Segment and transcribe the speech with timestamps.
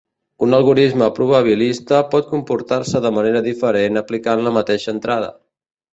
[0.45, 5.29] Un algorisme probabilista pot comportar-se de manera diferent aplicant la mateixa entrada.